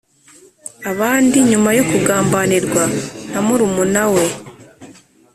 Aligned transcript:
Abandi 0.91 1.37
nyuma 1.49 1.69
yo 1.77 1.83
kugambanirwa 1.89 2.83
na 3.31 3.39
murumuna 3.45 4.03
we 4.13 4.23